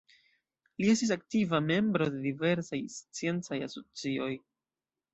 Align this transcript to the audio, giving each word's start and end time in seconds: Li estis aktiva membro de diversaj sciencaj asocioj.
Li 0.83 0.89
estis 0.93 1.11
aktiva 1.15 1.59
membro 1.67 2.09
de 2.15 2.23
diversaj 2.25 2.83
sciencaj 2.99 3.63
asocioj. 3.71 4.35